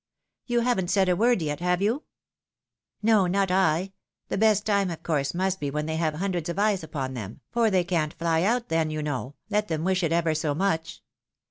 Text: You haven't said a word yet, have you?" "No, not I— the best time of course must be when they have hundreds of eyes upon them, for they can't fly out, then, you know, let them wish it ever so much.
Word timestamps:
You 0.47 0.61
haven't 0.61 0.87
said 0.89 1.09
a 1.09 1.15
word 1.15 1.43
yet, 1.43 1.59
have 1.59 1.79
you?" 1.79 2.01
"No, 3.03 3.27
not 3.27 3.51
I— 3.51 3.93
the 4.29 4.37
best 4.39 4.65
time 4.65 4.89
of 4.89 5.03
course 5.03 5.35
must 5.35 5.59
be 5.59 5.69
when 5.69 5.85
they 5.85 5.97
have 5.97 6.15
hundreds 6.15 6.49
of 6.49 6.57
eyes 6.57 6.83
upon 6.83 7.13
them, 7.13 7.41
for 7.51 7.69
they 7.69 7.83
can't 7.83 8.15
fly 8.15 8.41
out, 8.41 8.69
then, 8.69 8.89
you 8.89 9.03
know, 9.03 9.35
let 9.51 9.67
them 9.67 9.83
wish 9.83 10.01
it 10.01 10.11
ever 10.11 10.33
so 10.33 10.55
much. 10.55 11.03